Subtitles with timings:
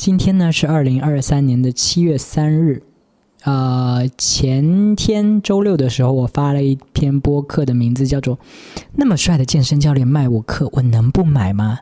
[0.00, 2.82] 今天呢是二零二三年的七月三日，
[3.42, 8.38] 呃，前天周六的时候，我发了一篇播客，的名字叫做
[8.96, 11.80] 《那么帅的健身教练卖我课，我能不买吗？》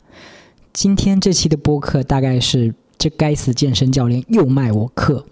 [0.73, 5.24] 今天这期的播客大概是这该死健身教练又卖我课，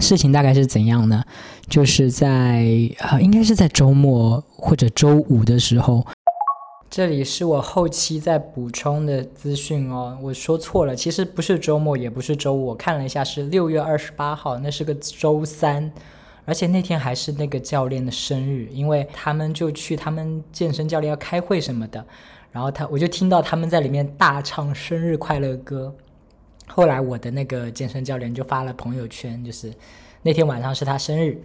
[0.00, 1.22] 事情大概是怎样呢？
[1.68, 2.66] 就是在
[2.98, 6.04] 呃，应该是在周末或者周五的时候。
[6.92, 15.90] 这里是我后期在补充的资讯哦，我说错了，其实不是周末，也不是周五，我看了一下是六月二十八号，那是个周三，
[16.44, 22.04] 而且那天还是那个教练的生日，因为他们就去他们健身教练要开会什么的，
[22.50, 25.90] 然后他我就听到他们在里面大唱生日快乐歌，
[26.66, 29.72] 后来我的那个健身教练就发了朋友圈，就是
[30.20, 31.42] 那天晚上是他生日。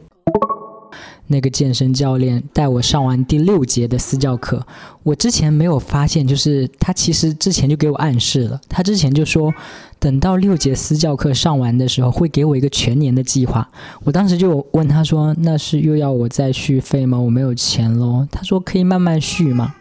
[1.27, 4.65] 那个健身教练带我上完第六节的私教课，
[5.03, 9.53] 我之前没有发现，就是他其实之前就给我暗示了，他之前就说，
[9.99, 13.69] 等到六节私教课上完的时候，会给我一个全年的计划。
[14.03, 17.19] 我当时就问他说：“那是又要我再续费吗？
[17.19, 19.75] 我没有钱喽。”他说：“可以慢慢续嘛。”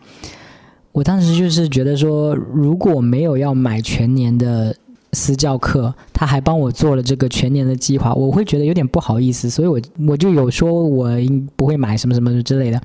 [0.92, 4.76] 我当时就是觉得说，如果没有要买全年的。
[5.16, 11.08] 私教课，他还帮我做了这个全年的计划，我会觉得有点不好意思，所以我我就有说我
[11.56, 12.78] 不会买什么什么之类的。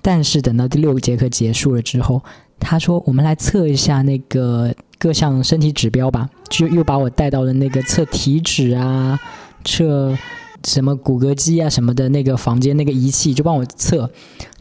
[0.00, 2.22] 但是等到第六节课结束了之后，
[2.58, 9.20] 他说我们来测一下那个各项身体指标吧，就又把我带到了那个测体脂啊、
[9.62, 10.16] 测
[10.64, 14.10] 什么骨骼肌啊什么的那个房间那个仪器，就帮我测。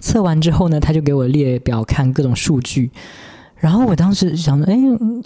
[0.02, 2.92] 测完之后呢，他就给我列表看各种数据。
[3.66, 4.78] 然后我当时想着，哎，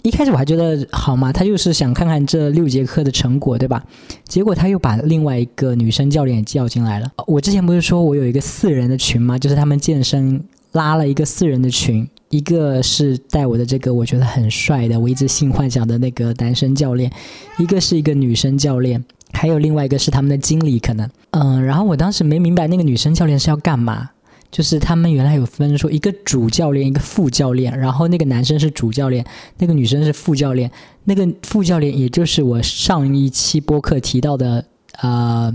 [0.02, 3.84] 一开始我还觉得好嘛，他就是想看看这六节课的成果，对吧？
[4.30, 7.12] 结果他又把另外一个女生教练叫进来了。
[7.28, 9.38] 我之前不是说我有一个四人的群吗？
[9.38, 17.12] 就是他们健身拉了一个四人的群，一个是带我的这个我觉得很帅的，我一直性幻想的那个男生教练，
[17.58, 19.04] 一个是一个女生教练，
[19.34, 21.10] 还有另外一个是他们的经理可能。
[21.32, 24.10] 嗯，然后我当时没明白那个女生教练是要干嘛。
[24.52, 29.26] 就是他们原来有分说一个主教练一个副教练，然后那个男生是主教练，
[29.58, 30.72] 那个女生是副教练。
[31.04, 34.66] 那个副教练也就是我上一期播客提到的，
[35.02, 35.54] 呃，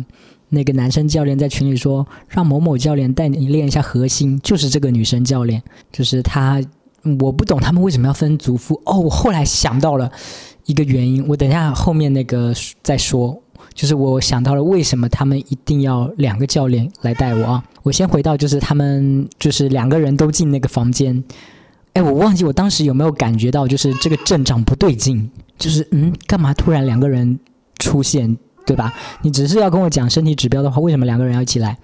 [0.49, 5.63] 那个男生教练在群里说让某某教练带你练一下核心，就是这个女生教练，
[5.93, 6.63] 就是他。
[7.21, 10.11] 我不懂他们为什么要分组副哦，我后来想到了
[10.65, 12.51] 一个原因，我等下后面那个
[12.83, 13.39] 再说。
[13.75, 17.65] 就是我想到了为什么他们一定要两个教练来带我啊？
[17.85, 21.23] 我先回到就是他们就是两个人都进那个房间，
[21.93, 27.39] 哎，我忘记我当时有没有感觉到就是这个阵仗不对劲，就是嗯，干嘛突然两个人
[27.79, 28.37] 出现，
[28.67, 28.93] 对吧？
[29.23, 31.79] 你只是要跟我讲身体指标的话，为什么两个人要一起来？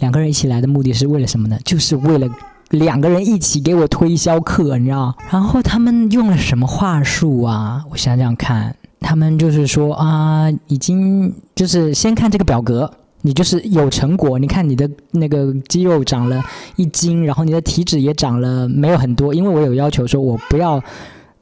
[0.00, 1.56] 两个人一起来的目的是为了什么呢？
[1.64, 2.28] 就是为了
[2.70, 5.16] 两个人一起给我推销课，你知道？
[5.30, 7.84] 然后他们用了什么话术啊？
[7.90, 8.76] 我想想看。
[9.06, 12.90] 他们就是说啊，已经就是先看这个表格，
[13.26, 14.38] 你就是有成果。
[14.38, 16.44] 你看你的那个肌肉长了
[16.76, 19.34] 一斤，然后你的体脂也长了，没有很多。
[19.34, 20.82] 因为我有要求说，我不要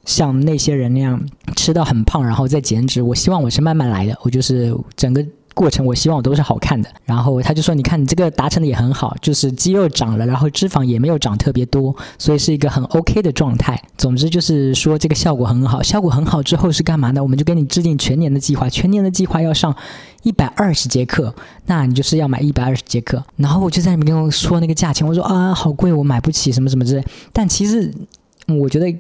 [0.05, 1.21] 像那些人那样
[1.57, 3.03] 吃到很胖，然后再减脂。
[3.03, 5.27] 我希望我是慢慢来的，我就是整个。
[5.55, 13.81] 过程我希望我都是好看的，然后他就说：“你看你这个达成的也很好，就是肌肉长了，然后脂肪也没有长特别多，所以是一个很 OK 的状态。
[13.99, 17.23] 总之就是说这个效果很好，效果很好之后是干嘛呢？
[17.23, 19.75] 我们就给你制定全年的计划，全年的计划要上
[20.23, 21.35] 一百二十节课，
[21.67, 23.23] 那你就是要买一百二十节课。
[23.37, 27.05] 然后我就在里面跟我说那个价钱，我说啊好贵，我买不起什么什么之类。
[27.33, 27.93] 但其实
[28.49, 28.95] 我觉得，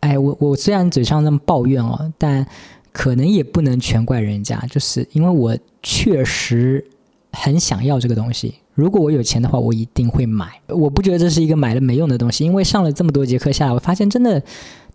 [0.00, 2.46] 哎，我我虽然嘴上那么抱怨哦，但。
[2.98, 6.84] 可能也不能全怪人家，就是因为我确实
[7.30, 8.54] 很想要这个东西。
[8.74, 10.60] 如果我有钱的话，我一定会买。
[10.66, 14.42] 我不觉得这是一个买了没用的东西，因为上了这么多节课下来，我发现真的，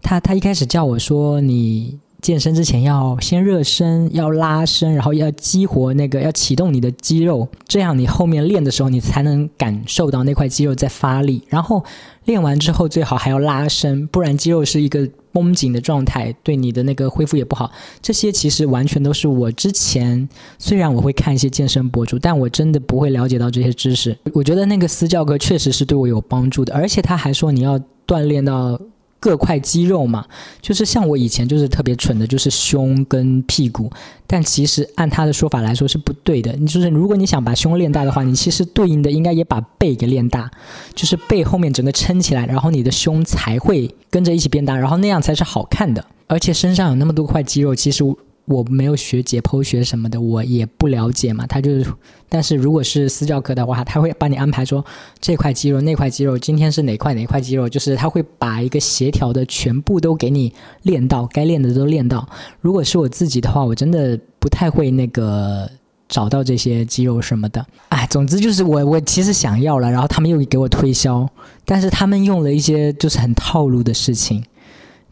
[0.02, 1.98] 他他一开始叫我说你。
[2.24, 11.44] 健身之前要先热身，要拉伸，然后要激活那个，要启动你的肌肉，这样你后面练的时候，你才能感受到那块肌肉在发力。
[11.50, 11.84] 然后
[12.24, 17.70] 练完之后，最好还要拉伸，不然肌肉是一个绷紧的状态，对你的那个恢复也不好。
[18.02, 24.18] 这些其实完全都是我之前，虽然我会看一些健身博主，但我真的不会了解到这些知识。
[24.32, 27.78] 我觉得那个私教课确实是对我有帮助的，而且他还说你要
[28.08, 28.80] 锻炼到。
[29.24, 30.26] 各块肌肉嘛，
[30.62, 33.90] 就是像我以前就是特别蠢的，就是胸跟屁股。
[34.28, 36.52] 但其实按他的说法来说是不对的。
[36.60, 40.52] 你就是如果你想把胸练大的话，你其实对应的应该也把背给练大，
[40.94, 46.06] 就是背后面整个撑起来，然后你的胸才会跟着一起变大，然后那样才是好看的。
[46.28, 48.04] 而且身上有那么多块肌肉，其实
[48.46, 51.48] 我没有学解剖学什么的，我也不了解嘛。
[51.48, 51.94] 他就是，
[52.28, 54.84] 但是如果是私教课的话，他会帮你安排说
[55.22, 62.28] 这块肌肉、那块肌肉，今天是哪块哪块肌肉，就是他会把一个协调的全部都给你练到，该练的都练到。
[62.60, 65.70] 如果是我自己的话，我真的不太会那个
[66.10, 67.66] 找到这些肌肉什么的。
[67.90, 71.26] 哎，总之就是我我其实想要了，然后他们又给我推销，
[71.64, 74.44] 但是他们用了一些就是很套路的事情。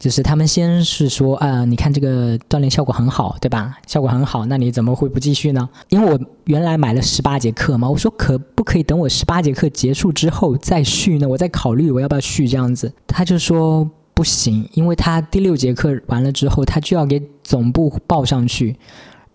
[0.01, 3.77] 就是他们先是说，啊，你看这个锻炼效果很好，对吧？
[3.86, 5.69] 效果很好，那你怎么会不继续呢？
[5.89, 11.30] 因为我原来买了十八节课嘛，我说可不可以等我十八节课结束之后再续呢？
[11.30, 12.92] 我再考虑我要不要续这样子。
[13.06, 18.75] 他就说不行，因为他第六节课完了之后，他就要给总部报上去，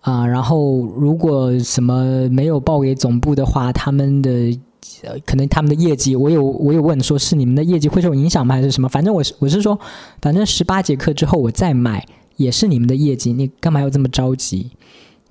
[0.01, 4.59] 啊，然后如果什么没有报给总部的话，他们的。
[5.03, 8.89] 呃，可能他们的业绩，我有我有问，说是你们的业绩会受影响吗，还是什么？
[8.89, 9.79] 反正我是我是说，
[10.21, 12.05] 反正十八节课之后我再买
[12.35, 14.71] 也是你们的业绩，你干嘛要这么着急？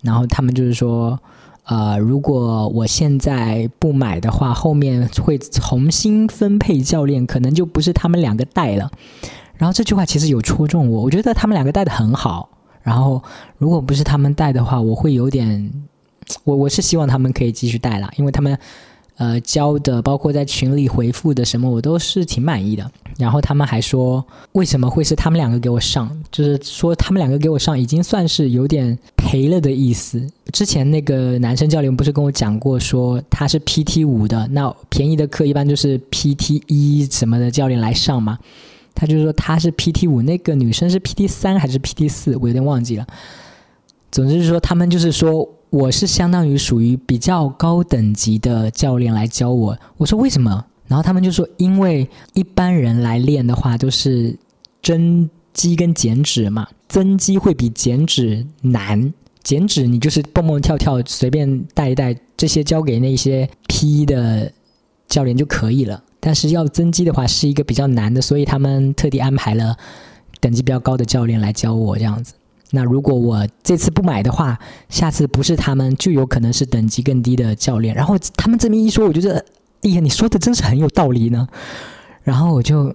[0.03, 1.19] 然后他们就是说，
[1.65, 8.91] 呃，如果我现在不买的话，后面会重新分配教练，可能就不是他们两个带了。
[9.57, 12.49] 然后这句话其实有戳中我，我觉得他们两个带的很好。
[12.83, 13.23] 然后
[13.59, 15.73] 如果不是他们带的话，我会有点，
[16.45, 18.57] 我我是希望他们可以继续带了，因为他们。
[19.17, 22.91] 呃，教的包括在群里回复的什么，我都是挺满意的。
[23.17, 24.23] 然后他们还说，
[24.53, 26.11] 为什么会是他们两个给我上？
[26.31, 30.23] 就是说他们两个给我上，已经算是有点赔了的意思。
[30.53, 38.39] 之前那个男生教练不是跟我讲过，说他是 PT 五的，那便宜的课一般就是 PT 一什么的教练来上嘛。
[38.95, 43.07] 他就说他是 PT 五，那个女生是 PT 三还是 PT 四，我有点忘记了。
[44.13, 45.49] 总之是说，他们就是说。
[45.71, 49.77] 我是相当于属于比较高等级的教练来教我。
[49.97, 50.65] 我说为什么？
[50.87, 54.39] 然后他们就说，因为一般人来练的话都是
[54.83, 59.13] 增肌跟减脂嘛，增肌会比减脂难。
[59.43, 64.53] 减脂你就是蹦蹦跳跳随便带一带，这些交给那些 P 的
[65.09, 66.03] 教练就可以了。
[66.21, 69.77] 但是要增肌的话是一个比较难的，所以他们特地安排了
[70.41, 72.35] 等级比较高的教练来教我这样子。
[72.77, 74.59] 那如果我这次不买的话，
[74.91, 77.95] 下次不是他们，就有可能是等级更低的教练。
[77.95, 79.43] 然后他们这么一说，我觉得，
[79.83, 81.49] 哎呀，你说的真是很有道理呢。
[82.23, 82.95] 然后我就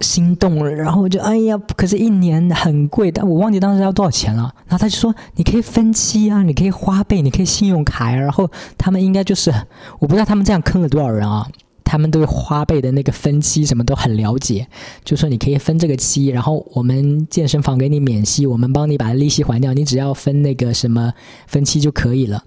[0.00, 4.54] 心动了，然后我就，哎呀，可是一年很贵，但我忘记当时要多少钱了。
[4.68, 8.16] 然后他就说，你可以分期啊，你可以花呗，你可以信用卡呀。
[8.16, 8.48] 然后
[8.78, 9.52] 他们应该就是，
[9.98, 11.48] 我不知道他们这样坑了多少人啊。
[11.84, 14.66] 他们对花呗的那个分期什么都很了解，
[15.04, 21.12] 就说你可以分这个期，然后我们健身房给你免息，我们帮你把利息还掉，你只要分那个什么
[21.46, 22.42] 分期就可以了。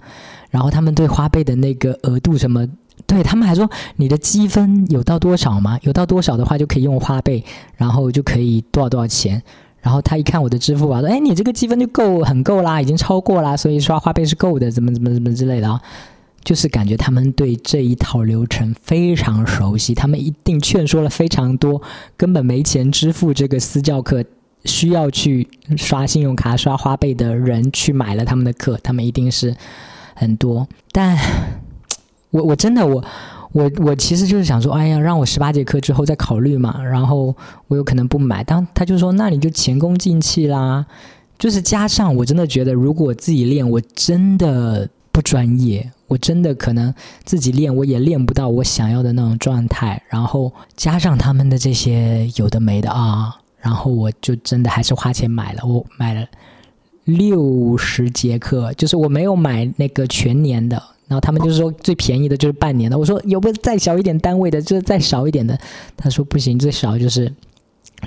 [0.49, 2.67] 然后他们对花呗的那个额度什么，
[3.05, 5.77] 对他们还说你的积分有到多少吗？
[5.83, 7.43] 有到多少的话就可以用花呗，
[7.75, 9.41] 然后就可以多少多少钱。
[9.79, 15.81] 然后他一看我的支付宝说，哎，你这个积分就够很够啦，已经超过啦，所以刷花呗是够的，怎么怎么怎么之类的啊。
[16.47, 21.81] 就是感觉他们对这一套流程非常熟悉，他们一定劝说了非常多
[22.15, 24.23] 根本没钱支付这个私教课，
[24.63, 25.45] 需要去
[25.75, 29.53] 刷信用卡、刷花呗的人去买了他们的课，他们一定是
[30.15, 30.65] 很多。
[30.93, 31.17] 但
[32.31, 33.03] 我我真的我
[33.51, 37.35] 我我其实就是想说，哎呀，让我十八节课之后再考虑嘛，然后
[37.67, 38.41] 我有可能不买。
[38.41, 40.85] 当他就说，那你就前功尽弃啦。
[41.37, 45.91] 就是加上我真的觉得，如果自己练，我真的不专业。
[46.05, 46.93] 我真的可能
[47.25, 49.99] 自己练，我也练不到我想要的那种状态。
[50.09, 55.65] 然后加上他们的这些有的没的啊，然后我就真的还是花钱买了。
[55.65, 56.23] 我买了
[57.05, 60.79] 六十节课，就是我没有买那个全年的。
[61.07, 62.95] 然后他们就是说最便宜的就是半年的。
[62.95, 65.59] 我说有没有再小一点单位的，就是再少一点的？
[65.97, 67.33] 他说不行，最少就是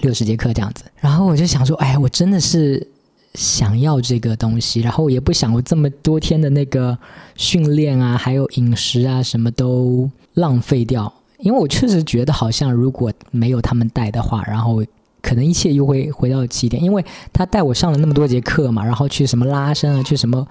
[0.03, 0.85] 六十节课这样子。
[1.01, 2.87] 然后我就想说，哎，我真的是。
[3.35, 6.97] 想要这个东西，然后也不想我这么多天的那个
[7.37, 11.13] 训练啊，还有饮食啊，什么都浪费掉。
[11.39, 14.85] 因为我确实觉得，好像如果没有他们带的话，然后
[15.23, 16.83] 可能一切又会回到起点。
[16.83, 20.47] 因为他带我上了那么多节课嘛，然后去什么拉伸啊，去什么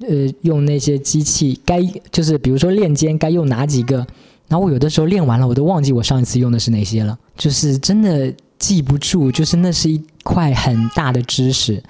[0.00, 0.08] 呃
[0.40, 3.98] 用那些机器，该就是比如说练肩该用哪几个，
[4.48, 11.80] 然后我有的时候练完了，我都忘记我上一次用的是哪些了，就是真的记不住，就是那是一块很大的知识。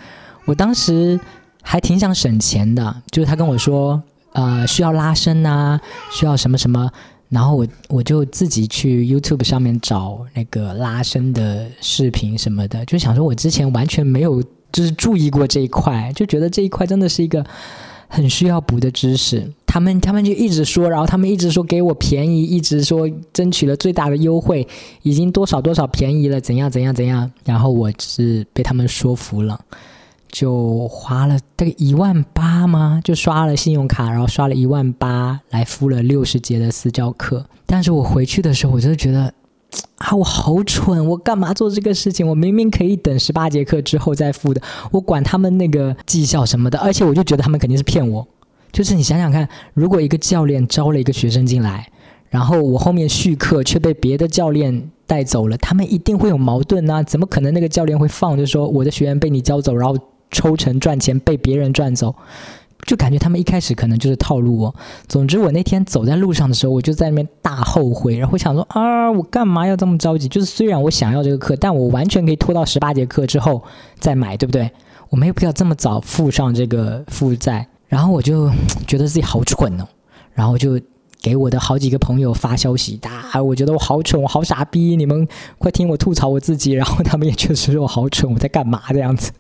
[0.45, 1.19] 我当时
[1.63, 5.81] 还挺想省钱的，就是他跟我说，呃，需要拉伸啊，
[6.11, 6.91] 需要什么什么，
[7.29, 17.45] 然后我我就自己去 YouTube 上面找那个拉伸的视频什么的，就想说，我之前完全没有就是注意过这一块，就觉得这一块真的是一个
[18.09, 19.51] 很需要补的知识。
[19.65, 24.67] 他们他们就一直说，然后他们一直说给我便宜，一直说争取了最大的优惠，
[25.03, 29.59] 已经多少多少便宜了，怎样怎样怎样，然后我是被他们说服了。
[30.33, 33.01] 就花了大概一万八吗？
[33.05, 37.45] 就刷了信用卡，然后刷了一万八来付了六十节的私教课。
[37.67, 39.33] 但是我回去的时候，我就觉得
[39.99, 42.27] 啊，我好蠢，我干嘛做这个事情？
[42.27, 46.79] 我明明可以等十八节课之后再付的，我管他们那个绩效什么的。
[46.79, 48.27] 而且我就觉得他们肯定是骗我。
[48.73, 51.87] 就是你想想看，如果一个教练招了一个学生进来，
[52.31, 57.03] 然后我后面续课却被别的教练带走了，他们一定会有矛盾啊！
[57.03, 59.95] 怎么可能那个教练会放就说我的学员被你教走，然后？
[60.33, 62.13] 抽成赚钱被别人赚走，
[62.85, 64.75] 就感觉他们一开始可能就是套路我。
[65.07, 70.27] 总之，我那天走在路上的时候，我就在那边大后悔，然后想说啊，我干嘛要这么着急？
[70.27, 73.63] 就是虽然我想要这个课，但我完全可以拖到十八节课之后
[74.01, 74.69] 再买，对不对？
[75.11, 77.69] 我没有必要这么早付上这个负债。
[77.87, 78.49] 然后我就
[78.87, 79.87] 觉得自己好蠢哦，
[80.33, 80.81] 然后就
[81.21, 86.73] 给我的好几个朋友发消息，啊，我觉得我好蠢，我好傻逼，你们快听我吐槽我自己。
[86.73, 89.31] 然后他们也确实说我好蠢，我在干嘛这样子。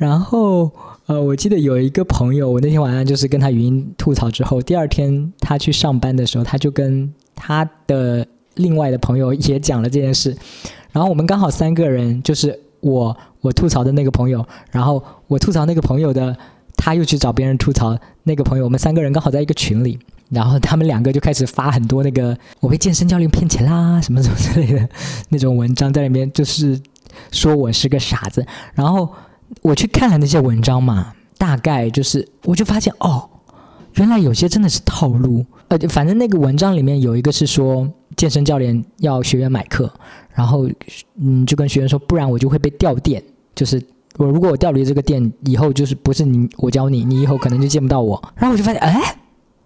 [0.00, 0.70] 然后，
[1.04, 10.34] 呃，我记得有一个朋友，我那天晚上就是跟他语音吐槽之后，第二天他去上班的时候，他就跟他的另外的朋友也讲了这件事。
[10.90, 16.34] 然后我们刚好三个人，就是我我吐槽的那个朋友，然后我吐槽那个朋友的，
[16.78, 19.98] 他又去找别人吐槽那个朋友，我们三个人刚好在一个群里，
[20.30, 24.88] 然后他们两个就开始发很多那个我被健身教练骗钱啦什么什么之类的
[25.28, 26.80] 那种文章在里面，就是
[27.30, 29.06] 说我是个傻子，然后。
[29.62, 33.28] 我去看了那些文章嘛，大概就是，我就发现哦，
[33.94, 35.44] 原来有些真的是套路。
[35.68, 39.92] 呃，反正那个文章里面有一个是说，健身教练要学员买课，
[40.34, 40.68] 然后
[41.20, 43.22] 嗯，就跟学员说，不然我就会被调店。
[43.54, 43.82] 就是
[44.16, 48.20] 我如果我调离这个店，以后就是不是你我教你，你以后可能就见不到我。
[48.36, 49.16] 然后我就发现，哎。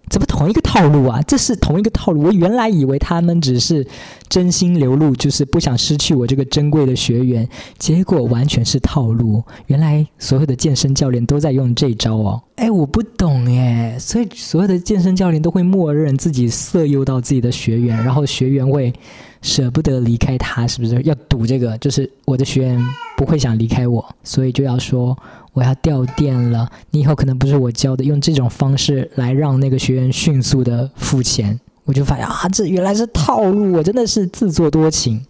[0.09, 1.21] 怎么同一个套路啊？
[1.23, 2.23] 这是同一个套路。
[2.23, 3.85] 我原来以为他们只是
[4.29, 7.47] 真心流露，就是不想失去我这个珍贵的学员，
[7.77, 9.43] 结果完全是套路。
[9.67, 12.41] 原来所有的健身教练都在用这招哦。
[12.55, 13.97] 哎，我不懂哎。
[13.99, 18.93] 所以所有的健身教练都会默认自己色诱到自己的学员，然后学员会
[19.41, 21.01] 舍不得离开他，是不是？
[21.03, 22.85] 要赌这个，就是我的学员
[23.17, 25.17] 不会想离开我，所以就要说。
[25.55, 35.25] 我要掉电了，你以后可能不是我教的，用这种方式来让那个学员迅速的付钱，我就发现啊，这原来是套路，我真的是自作多情。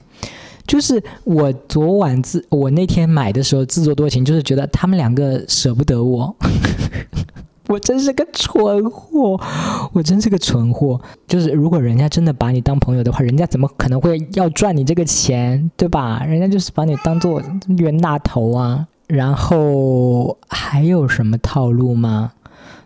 [0.66, 6.36] 就是我昨晚自我那天买的时候自作多情，就是觉得他们两个舍不得我，
[7.70, 9.40] 我真是个蠢货，
[9.94, 11.00] 我真是个蠢货。
[11.28, 16.26] 就是如果人家真的把你当朋友的话，人家怎么可能会要赚你这个钱，对吧？
[16.26, 17.40] 人家就是把你当做
[17.78, 18.88] 冤大头啊。
[19.08, 22.32] 然后还有什么套路吗？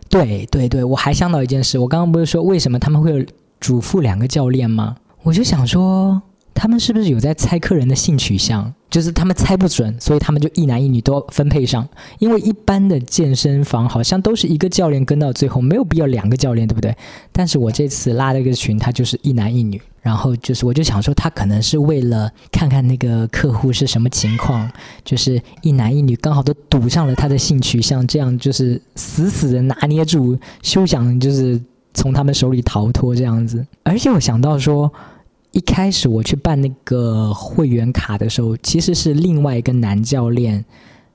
[0.08, 3.26] 对对对，我还想到一件事，我刚刚不是说为什么他们会
[3.60, 4.96] 嘱咐两个教练吗？
[5.22, 6.20] 我就想说，
[6.52, 8.74] 他们是不是有在猜客人的性取向？
[8.90, 11.88] 就是他们猜不准，所以他们就一男一女都分配上。
[12.18, 16.94] 因为一般的健身房好像都是一个教练跟到最后，没有必要两个教练，对不对？
[17.32, 19.80] 但是我这次拉了一个群，他就是一男一女。
[20.02, 24.66] 然后就是，我就想说，他可能是为了看看那个客户是什么情况，
[25.04, 31.60] 就是一男一女刚好都赌上了他的性取向，这样就是死死的拿捏住，休想就是
[31.92, 33.62] 从他们手里逃脱这样子。
[33.82, 34.90] 而且我想到说，
[35.52, 40.64] 一开始我去办那个会员卡的时候，其实是另外一个男教练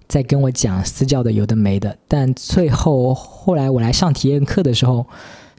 [0.08, 5.06] 在跟我讲私教的有的没的，但最后后来我来上体验课的时候，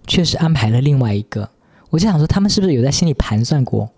[0.07, 1.49] 确实安排了另外一个。
[1.89, 3.89] 我就想说，他们是不是有在心里盘算过？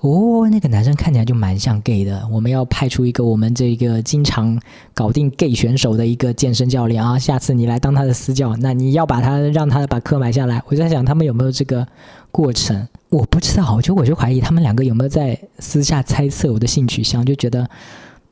[0.00, 2.26] 哦，那个男生看起来就蛮像 gay 的。
[2.30, 4.60] 我们要派出一个我们这个经常
[4.92, 10.62] 搞定 gay 选手的一个健身教练啊，下次你来当他的私教，那你要把他让他把课买下来。
[10.66, 11.86] 我在想，他们有没有这个
[12.30, 12.86] 过程？
[13.10, 17.68] 我不知道，就我就怀疑他们两个有没有在私下猜测我的性取向，就觉得，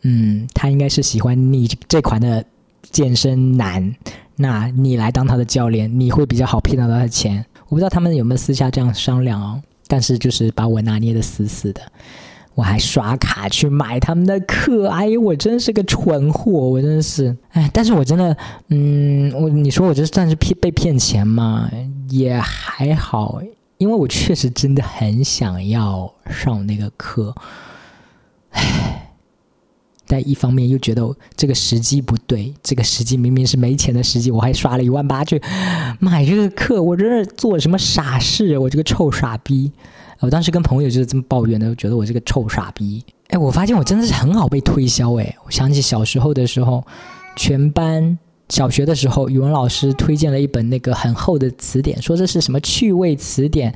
[0.02, 2.44] 嗯，他应该是喜欢你这款的
[2.82, 3.92] 健身男，
[4.36, 7.44] 那你来当他的教练，你会比较好骗到他的钱。
[7.64, 11.82] 我不知道他们有没有私下这样商量哦，但是就是把我拿捏的死死的，
[12.54, 18.36] 我还刷卡去买他们的课，哎呦，我真是个蠢货，我真的是，哎，但是我真的，
[18.68, 21.68] 嗯，我你说我这算是骗被骗钱吗？
[22.08, 23.42] 也还好，
[23.78, 27.34] 因为我确实真的很想要上那个课，
[28.50, 28.94] 唉。
[30.10, 35.38] 但一方面又觉得这个时机不对，这个时机明明是没钱的时机，我还刷了一万八去
[36.00, 38.56] 买这个课，我这是做什么傻事？
[38.56, 39.70] 我这个臭傻逼！
[40.20, 43.04] 我当时跟朋友就是这么抱怨的，觉得我这个臭傻逼。
[43.26, 45.36] 哎，我发现我真的是很好被推销哎！
[45.44, 46.82] 我想起小时候的时候，
[47.36, 48.18] 全班
[48.48, 53.74] 小学的时候，语文老师推荐了一本那个很厚的词典，说这是什么趣味词典。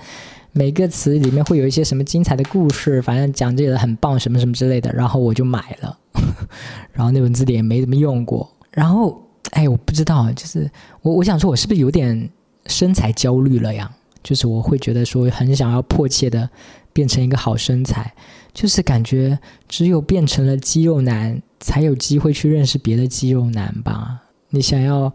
[0.54, 5.98] 每个词里面会有一些什么精彩的故事，反正讲解的很棒，什么什么之类的，然后我就买了，
[6.92, 9.18] 然后那本字典也没怎么用过，然后
[9.52, 12.28] 哎，我不知道，就是我我想说，我是不是有点
[12.66, 13.90] 身材焦虑了呀？
[14.22, 16.48] 就是我会觉得说，很想要迫切的
[16.92, 18.12] 变成一个好身材，
[18.52, 19.38] 就是感觉
[19.68, 24.21] 只有变成了肌肉男，才有机会去认识别的肌肉男吧？
[24.52, 25.12] 你想要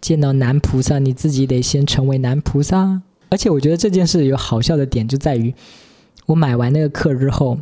[0.00, 3.00] 见到男菩萨，你自己得先成为男菩萨。
[3.30, 5.54] 而且我觉得这件事有好笑的点就在于，
[6.26, 7.58] 我买完那个课之后，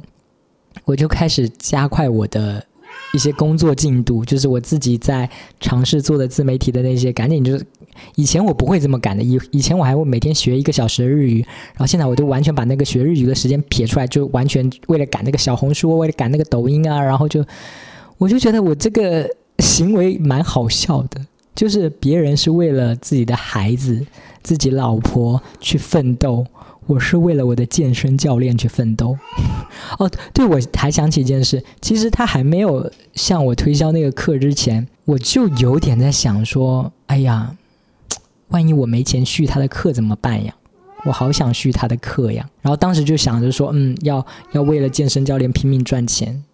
[0.84, 2.64] 我就开始加快我的
[3.12, 5.28] 一些工作进度，就是我自己在
[5.60, 7.66] 尝试做的自媒体的那些，赶紧就是
[8.14, 11.40] 以前我不会这么赶的，以以前我还会每天学一个小时的日语，
[11.74, 17.44] 然后现在我就完全把那个学日语的时间撇出来，就完全为了赶那个小红书，为了赶那个抖音啊，然后就
[18.16, 19.28] 我就觉得我这个
[19.58, 21.20] 行为蛮好笑的。
[21.54, 24.06] 就是别人是为了自己的孩子、
[24.44, 26.46] 自己老婆去奋斗，
[26.86, 29.18] 我是为了我的健身教练去奋斗。
[29.98, 37.56] 哦，对，我还想起一件事，其实他还没有向我推销那个课之前，我就有点在想说，哎呀，
[38.50, 40.54] 万一我没钱续他的课怎么办呀？
[41.04, 42.48] 我好想续他的课呀。
[42.62, 46.44] 然后当时就想着说，嗯，要要为了健身教练拼命赚钱。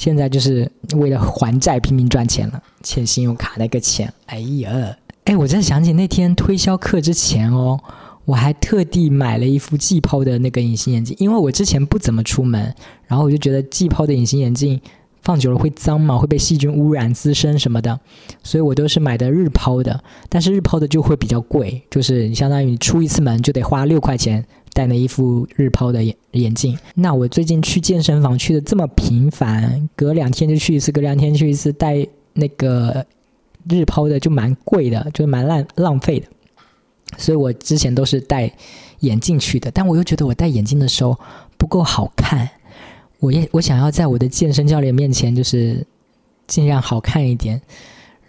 [0.00, 0.66] 现在就是
[0.96, 4.10] 为了还债拼命赚钱了，欠信用卡那个钱。
[4.24, 7.78] 哎呀，哎，我在想起那天推销课之前哦，
[8.24, 12.74] 我还特地买了一副季抛的那个隐形眼镜，因为我之前不怎么出门，
[13.06, 14.80] 然后我就觉得季抛的隐形眼镜
[15.20, 18.00] 放久了会脏嘛，会被细菌污染滋生什么的，
[18.42, 20.02] 所以我都是买的日抛的。
[20.30, 24.42] 但是日抛的就会比较贵，就是你相当于你出一次门就得花六块钱。
[24.72, 33.04] 戴那一副日抛的眼眼镜，那我最近去健身房去的这么频繁，隔两天就去一次，隔两天去一次，戴那个
[33.68, 36.26] 日抛的就蛮贵的，就蛮浪浪费的。
[37.18, 38.52] 所以我之前都是戴
[39.00, 41.18] 眼镜去的，但我又觉得我戴眼镜的时候
[41.58, 42.48] 不够好看，
[43.18, 45.84] 我也我想要在我的健身教练面前就是
[46.46, 47.60] 尽量好看一点。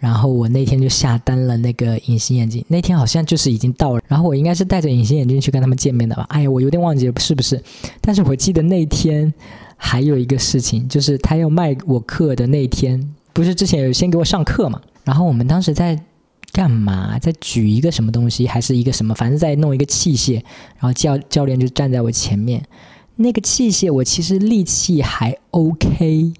[0.02, 4.02] 然后我那天就下单了那个隐形眼镜，那天好像就是已经到了。
[4.08, 6.26] 然后我应该是戴着隐形眼镜去跟他们见面的吧？
[6.28, 7.62] 哎呀，我有点忘记了是不是？
[8.00, 9.32] 但是我记得那天
[9.76, 14.82] 还有一个事情，就是他要卖我课的那天，不是之前有先给我上课嘛？
[15.04, 15.96] 然后我们当时在
[16.50, 17.16] 干嘛？
[17.20, 19.14] 在举一个什么东西，还是一个什么？
[19.14, 20.34] 反正在弄一个器械。
[20.78, 22.60] 然后教教练就站在我前面，
[23.14, 26.32] 那个器械我其实力气还 OK。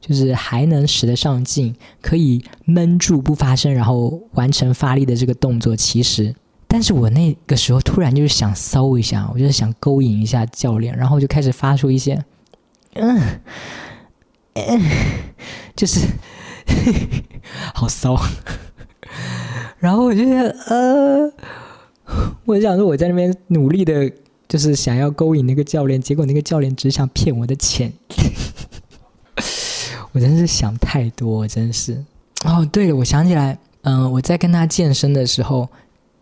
[0.00, 5.74] 就是还能使得上劲，可以闷住不发声，然后完成发力的这个动作。
[5.74, 6.34] 其实，
[6.68, 12.24] 但是我那个时候突然就是想骚一下，我就是想勾引一下教练，然后就开始发出一些，
[12.94, 13.40] 嗯，
[14.54, 14.80] 嗯，
[15.74, 16.06] 就是
[17.74, 18.16] 好骚。
[19.78, 21.32] 然后我就觉得，呃，
[22.44, 24.10] 我想说我在那边努力的，
[24.48, 27.92] 就是想要勾引那个教练，结果那个教练只想骗我的钱。
[30.16, 32.02] 我真是想太多，真是。
[32.46, 35.68] 哦，对了，我想起来，嗯，我在跟他健身的时候，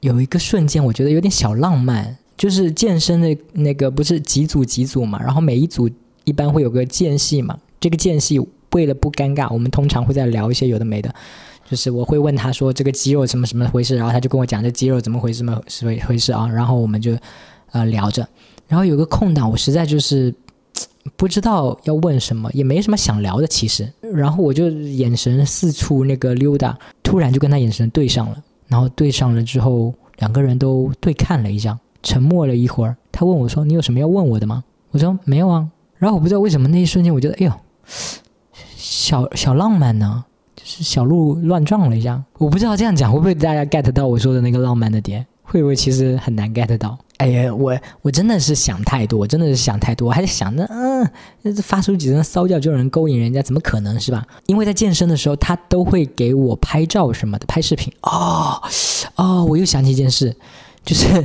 [0.00, 2.16] 有一个瞬间，我觉得有点小浪漫。
[2.36, 5.88] 就是健身的那个不是几组几组嘛，然后每一组
[6.24, 7.56] 一般会有个间隙嘛。
[7.78, 8.40] 这个间隙
[8.72, 11.14] 为了不尴尬，我们通常会在聊一些有的没的。
[11.70, 17.16] 就是我会问他说这个肌肉什么什么回事，然后他就跟我讲这肌肉怎么回事么回回事啊，然后我们就
[17.70, 18.28] 呃聊着。
[18.66, 20.34] 然后有个空档，我实在就是。
[21.16, 23.90] 不知道要问什么，也没什么想聊的，其实。
[24.12, 28.36] 然后我就眼神四处那个溜达，突然就跟他眼神对上了。
[28.66, 32.96] 然后对上了之后，两个人都对看了一下，沉默了一会儿。
[33.12, 37.52] 他问我说：“你有什么要问我的吗？”我说：“没有啊。”然后我不知道为什么那一瞬间，我觉得哎呦，
[38.76, 40.24] 小小浪漫呢，
[40.56, 42.22] 就是小鹿乱撞了一下。
[42.38, 45.24] 我不知道这样讲会不会大家 get 到我说的那个浪漫的点。
[45.42, 46.98] 会不会其实很难 get 到？
[47.18, 51.08] 哎呀，我我真的是想太多，真的是想太多，我还在想着，嗯，
[51.62, 54.26] 发出几声骚叫就有人勾引人家，怎么可能是吧？
[54.46, 57.92] 因为在健身的时候，他都会给我拍照什么的，拍视频。
[58.02, 58.60] 哦
[59.16, 60.34] 哦，我又想起一件事，
[60.84, 61.24] 就是。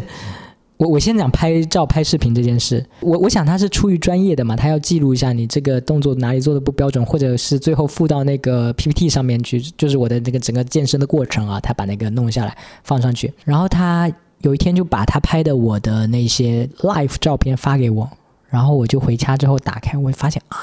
[0.78, 14.10] 我我先讲拍照拍视频这件事，我我想他是出于专业的嘛，他要记录一下你这个动作哪里做的不标准，或者是最后附到那个 PPT 上面去，就是我的那个整个健身的过程啊，他把那个弄下来放上去，然后他
[14.42, 18.10] 有一天就把他拍的我的那些 life 照片发给我，
[18.50, 20.58] 然后我就回家之后打开，我发现啊。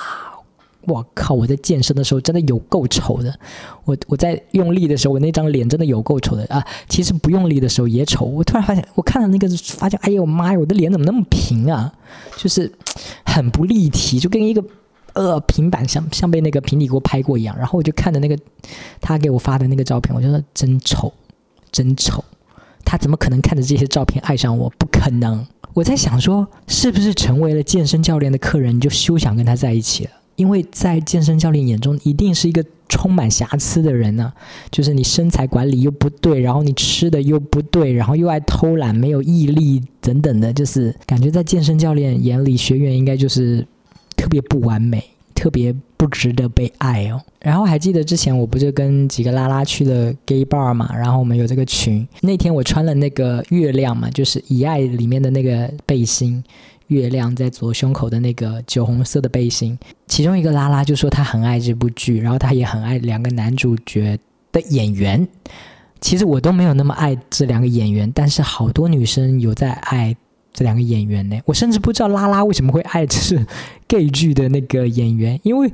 [0.88, 1.34] 我靠！
[1.34, 3.36] 我在健身的时候真的有够丑的，
[3.84, 6.64] 我我在用力的时候，我那张脸真的有够丑的啊！
[6.88, 8.24] 其实不用力的时候也丑。
[8.24, 11.92] 我突然发现，我看到那个，发现，哎呦妈呀，我的脸怎么那么平啊？
[12.36, 12.70] 就是
[13.24, 14.62] 很不立体，就跟一个
[15.14, 17.56] 呃平板像像被那个平底锅拍过一样。
[17.58, 18.38] 然后我就看着那个
[19.00, 21.12] 他给我发的那个照片，我觉得真丑，
[21.72, 22.24] 真丑。
[22.86, 24.72] 他怎么可能看着这些照片爱上我？
[24.78, 25.44] 不可能。
[25.74, 30.10] 我在想说，是不是成为了健身教练的客人，你就休想跟他在一起了？
[30.36, 34.32] 因为在健身教练眼中，一定是一个充满瑕疵的人呢。
[34.70, 43.66] 就是你身材管理又不对，然后你吃的又不对，然后又爱偷懒，没有毅力等等的，就是感觉在健身教练眼里，学员应该就是
[44.16, 45.02] 特别不完美。
[45.36, 47.22] 特别不值得被爱哦。
[47.40, 50.90] 然后还记得之前我不就跟几个拉拉去了 gay bar 嘛？
[50.96, 52.06] 然后我们有这个群。
[52.22, 56.42] 那天我穿了那个月亮嘛，就是《以爱》里面的那个背心，
[56.88, 59.78] 月亮在左胸口的那个酒红色的背心。
[60.08, 64.18] 其中一个拉拉就说他很爱这部剧，然后他也很爱两个男主角
[64.50, 65.28] 的演员。
[66.00, 70.16] 其实我都没有那么爱这两个演员，但是好多女生有在爱。
[70.56, 73.46] 这两个演员呢，我甚至不知道拉拉为什么会爱这是
[73.86, 75.70] gay 剧的那个演员，因为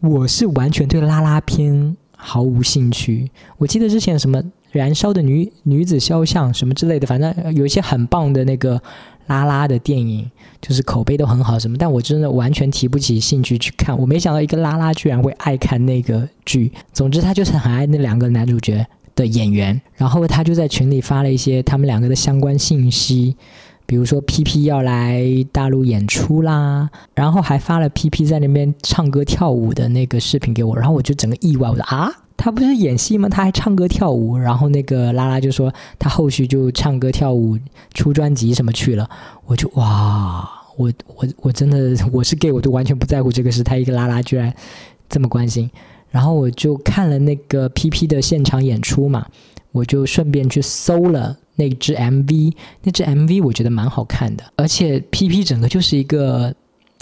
[0.00, 3.30] 我是完全对拉拉片毫无兴趣。
[3.58, 4.42] 我记得之前什么
[4.72, 8.82] 《燃烧的女女子肖像》什么之类的，反正有一些很棒的那个
[9.28, 10.28] 拉拉的电影，
[10.60, 13.96] 就是口碑都很好什么，但我真的完全提不起兴趣去看。
[13.96, 16.72] 我没想到一个拉拉居然会爱看那个剧。
[16.92, 23.36] 总之，他就是很爱那两个男主角的演员，然后他就在群里发了一些他们两个的相关信息。
[23.86, 33.28] 比如说，P P 要来大陆演出啦，然后还发了 P P 在那边唱歌跳舞的那个视频给我，然后我就整个意外，我说啊，他不是演戏吗？
[33.28, 34.38] 他还唱歌跳舞。
[34.38, 37.58] 然后那个拉拉就说他后续就唱歌跳舞
[37.92, 39.08] 出专辑什么去了，
[39.46, 44.52] 我就哇，我我我真的我是 gay，我都完全不在乎这个事，他一个拉拉居然
[45.08, 45.70] 这么关心。
[46.14, 49.26] 然后我就看了那个 P P 的现场演出嘛，
[49.72, 51.36] 我就顺便去搜了。
[51.56, 52.52] 那支 MV，
[52.84, 56.54] 那支 MV 我觉得蛮好看的，而且 PP 整个就是一个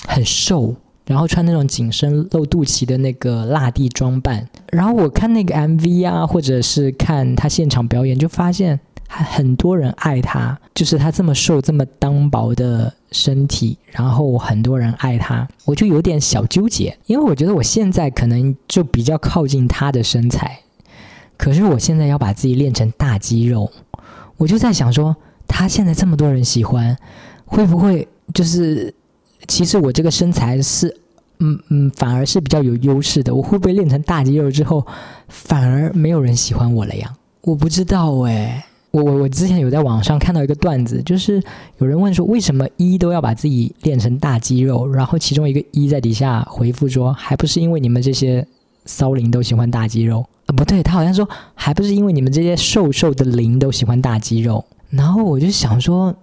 [0.08, 0.74] 很瘦，
[1.06, 4.48] 然后穿那种紧身露肚脐的那个辣地装扮。
[4.70, 8.80] 然后我看那个 MV 啊，或者是看他现场表演，就发现
[9.12, 20.60] 很多人爱他，就是他这么瘦、这么单薄的身体，然后很多人爱他，我就有点小纠结，因为我觉得我现在可能就比较靠近他的身材，
[21.36, 23.70] 可是我现在要把自己练成大肌肉。
[24.38, 25.14] 我就在想说，
[25.46, 26.96] 他现在这么多人喜欢，
[27.44, 28.94] 会不会就是
[29.46, 30.96] 其实我这个身材是，
[31.38, 33.34] 嗯嗯，反而是比较有优势的。
[33.34, 34.86] 我会不会练成大肌肉之后，
[35.28, 37.14] 反而没有人喜欢我了呀？
[37.42, 38.64] 我不知道哎。
[38.92, 41.42] 我我我之前有在网上看到一个段子，就是
[41.78, 44.86] 有人问说，为什么一都要把自己练成大肌肉？
[44.86, 48.46] 然后其中一个一在底下回复说，还不是因为你们这些
[48.84, 50.52] 骚灵都喜欢大肌肉啊。
[50.54, 56.14] 不对，他好像说还不是因为你们这些瘦瘦的灵都喜欢大肌肉，然后我就想说，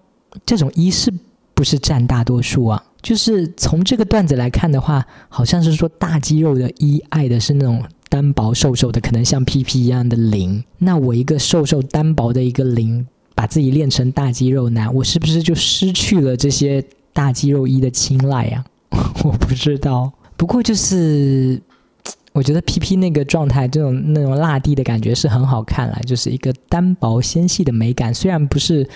[0.46, 1.12] 这种一是
[1.56, 2.84] 不是占大多数啊？
[3.02, 10.62] 就是从这个段子来看的话，好像是说大肌肉的一爱的是那种单薄瘦瘦的，可能像 P P 一样的零。
[10.80, 18.66] 那我一个瘦瘦单薄的一个零，把自己练成大肌肉男，我是不是就失去了这些大肌肉一的青睐呀？
[19.24, 21.62] 我不知道，不过就是。
[22.32, 28.14] 我觉得 P P 那个状态，这种那种辣地的感觉是很好看了，就是一个单薄纤细的美感。
[28.14, 28.88] 虽然不是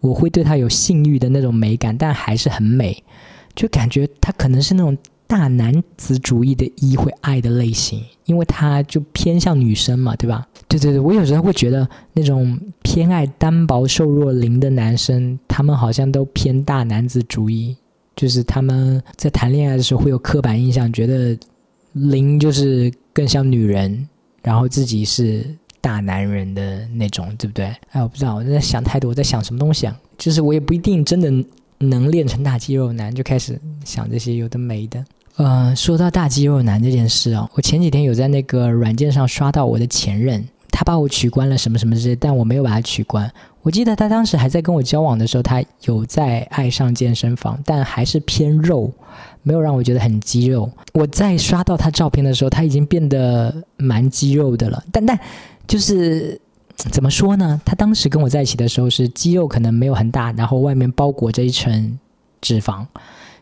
[0.00, 3.02] 我会对他有性欲的那种美感，但还是很美。
[3.56, 4.96] 就感觉他可能是那种
[5.32, 10.46] 大男子主义的一会爱的类型，因为他就偏向女生嘛，对吧？
[10.68, 17.74] 对对对，我有时候会觉得那种偏爱单薄瘦弱龄的男生，他们好像都偏大男子主义，
[18.14, 21.34] 就是他们在谈恋爱的时候会有刻板印象，觉得。
[21.94, 24.08] 零就是更像女人，
[24.42, 25.44] 然后自己是
[25.78, 27.66] 大男人的那种，对不对？
[27.90, 30.00] 哎，我不知道，我在想太多，我在想什么东西啊？
[30.16, 31.30] 就是我也不一定真的
[31.76, 35.04] 能练成大肌肉男，就开始想这些有的没的。
[35.36, 43.32] 呃，说到大肌肉男这件事啊，我前几天有在那个软件上刷到我的前任，他把我取关了什么什么之类，但我没有把他取关。
[43.62, 48.92] 我记得他当时还在跟我交往的时候，他有在爱上健身房，但还是偏肉，
[49.42, 50.70] 没有让我觉得很肌肉。
[50.92, 54.82] 我在刷到他照片的时候，他已经变得蛮肌肉的了。
[54.92, 55.18] 但但
[55.66, 56.38] 就是
[56.76, 57.58] 怎么说呢？
[57.64, 61.98] 他当时跟我在一起的时候是肌肉可能没有很大，然后外面包裹着一层
[62.40, 62.84] 脂肪。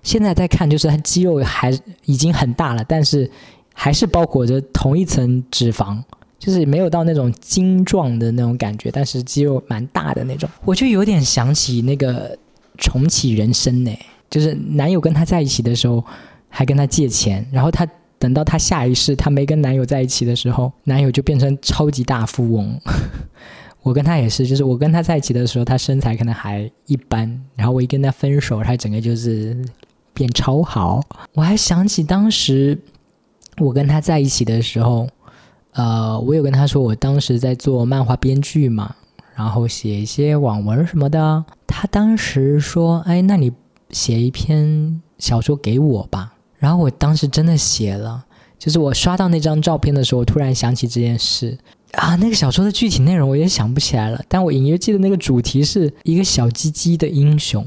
[0.03, 1.71] 现在再看，就是他肌肉还
[2.05, 3.31] 已经很大了，但是
[3.75, 6.03] 还是包裹着同一层脂肪。
[6.39, 12.35] 就是没有到那种精壮的那种感觉，但是肌肉蛮大的那种，我就有点想起那个
[12.79, 13.95] 重启人生呢。
[14.31, 16.03] 就是男友跟他在一起的时候，
[16.49, 17.87] 还跟他借钱，然后他
[18.19, 22.81] 等到他下一世他没跟男友在一起的时候，男友就变成超级大富翁。
[23.85, 29.55] 我跟他也是，就是我跟他在一起的时候，他身材可能还一般，然后我一跟他分手，他整个就是
[30.21, 31.01] 变超好。
[31.33, 32.79] 我还想起当时
[33.59, 35.09] 我跟他在一起的时候。
[35.73, 38.93] 呃，我有跟他说，我当时在做漫画编剧嘛，
[39.37, 41.45] 然后写一些网文什么的。
[41.65, 43.53] 他当时说：“哎，那你
[43.91, 48.25] 写一篇小说给我吧。”然后我当时真的写了，
[48.59, 51.57] 就是我刷到那张照片的时候，我突然想起这件事
[51.93, 52.17] 啊。
[52.17, 57.65] 那个小说的具体内容我也想不起来了，但我隐约记得那个主题是一个小鸡鸡的英雄。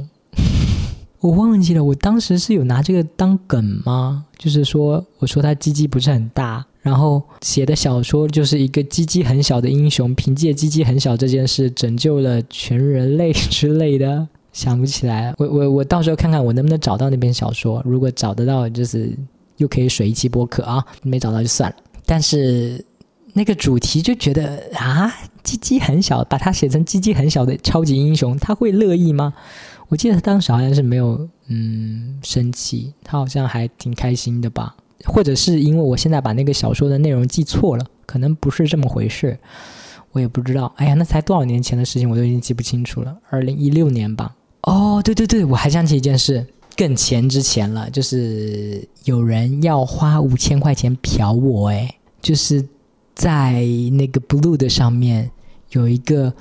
[1.23, 4.25] 我忘记了，我当时是有拿这个当梗吗？
[4.37, 15.33] 就是说，我说他鸡鸡不是很大，然后写的小说就是一个鸡鸡很小的英雄，凭借鸡鸡很小这件事拯救了全人类之类的， 想不起来。
[15.37, 19.17] 我我我到时候看看我能不能找到那篇小说，如果找得到，就是
[19.55, 21.75] 又可以水一期播客啊；没找到就算了。
[22.05, 22.83] 但是
[23.31, 25.09] 那个主题就觉得啊，
[25.41, 29.33] 鸡鸡很小，把它写成鸡鸡很小的超级英雄，他会乐意吗？
[29.89, 34.75] 我记得他当时好像是没有嗯生气，他好像还挺开心的吧？
[35.05, 39.37] 或者是因为我现在把那个小说的内容记错了，可能不是这么回事，
[40.13, 40.73] 我也不知道。
[40.77, 43.15] 哎呀，那才多少年前的事情，我都已经记不清楚了。
[43.29, 44.33] 二零一六年吧？
[44.61, 52.65] 哦，对对对，我还想起一件事，更前之前了，就是有人要花五千块钱嫖我，哎，就是
[53.13, 55.29] 在那个 Blue 的上面
[55.71, 56.33] 有一个。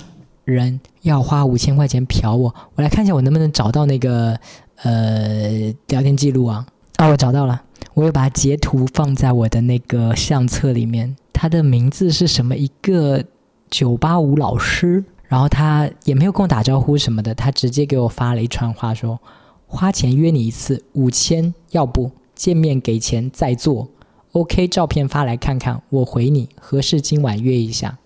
[0.43, 4.37] 人要花五千块钱嫖我，我来看一下我能不能找到那个
[4.83, 6.65] 呃聊天记录啊？
[6.97, 7.61] 啊，我找到了，
[7.93, 11.15] 我又把截图放在我的那个相册里面。
[11.31, 12.55] 他的名字是什么？
[12.55, 13.23] 一个
[13.69, 19.19] 九八五老师，然后他也没有跟我打招呼什么的，他直接给我发了一串话，说
[19.67, 23.89] 花钱约你一次五千，要不见面给钱再做
[24.33, 27.97] ，OK，照片发来看看，我回你，合适今晚约一下。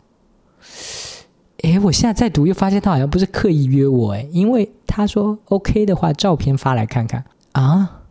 [1.64, 8.04] 哎，我现在在读，又发现他好像不是刻意约我，哎，因为他说 OK 的话，照片发来看看啊，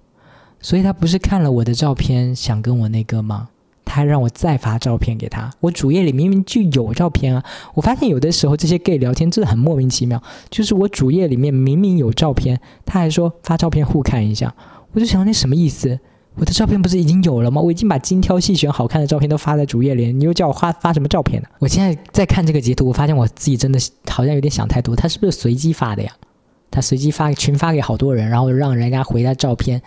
[0.60, 3.48] 所以他不是看了我的照片想跟我那个吗？
[3.84, 7.44] 他还让我再发照片给他，我主页里明明就有照片啊。
[7.74, 14.52] 我发现有的时候这些 gay 聊天真的很莫名其妙，就是我主页里面明明有照片，他还说发照片互看一下，
[14.92, 16.00] 我就想你什么意思？
[16.36, 17.60] 我的照片不是已经有了吗？
[17.60, 21.48] 我已经把精挑细选好看的照片都发在主页里，你又叫我发发什么照片呢？
[21.58, 23.78] 我现在在看这个截图，我发现我自己真的
[24.10, 24.94] 好像有点想太多。
[24.94, 26.12] 他是不是随机发的呀？
[26.70, 29.80] 他随机发群发给好多人，然后让人家回他照片，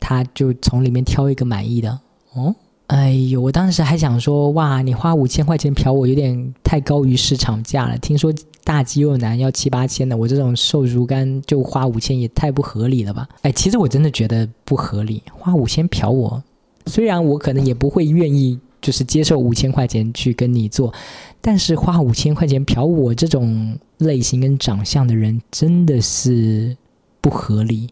[0.00, 2.00] 他就从里面挑一个满意的。
[2.32, 2.54] 哦，
[2.86, 7.98] 哎呦，我当时还想说，哇，你花五千块钱嫖我，有点太高于市场价了。
[7.98, 8.32] 听说。
[8.62, 13.28] 大肌肉男要七八千的，我这种瘦如干就花五千也太不合理了吧？
[13.42, 16.42] 哎，其实我真的觉得不合理，花五千嫖我，
[16.86, 20.92] 虽然我可能也不会愿意，就是接受五千块钱去跟你做，
[21.40, 26.76] 但是花五千块钱嫖我这种类型跟长相的人真的是
[27.20, 27.88] 不合理，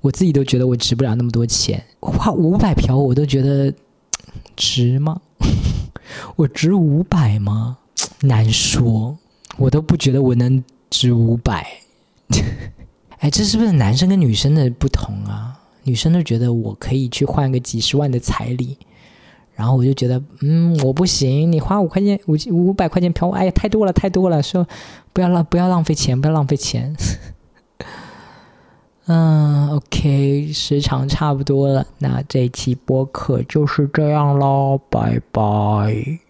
[0.00, 3.72] 我自己都觉得我值不了那么多钱，花五百嫖我都觉得
[4.56, 5.20] 值吗？
[6.36, 7.78] 我值五百吗？
[8.22, 9.16] 难说。
[9.56, 11.66] 我都不觉得我能值五百，
[13.18, 15.58] 哎，这是不是男生跟女生的不同啊？
[15.84, 18.76] 女生都觉得我可以去换个几十万的彩礼，
[19.54, 24.66] 然后我就觉得，嗯，我不行，你花五块钱五五百块钱嫖我，哎呀，太多了，太多了，说
[25.12, 26.94] 不要浪不要浪费钱，不要浪费钱。
[29.06, 36.20] 嗯，OK，时长差不多了，那这期播客就是这样喽，拜拜。